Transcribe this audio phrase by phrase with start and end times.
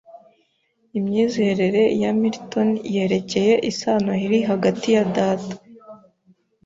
[0.97, 5.53] Imyizerere ya Milton yerekeye isano iri hagati ya Data